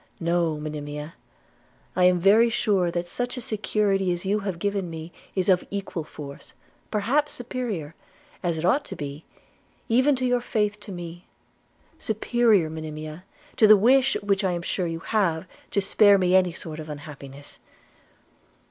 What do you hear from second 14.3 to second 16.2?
I am sure you have, to spare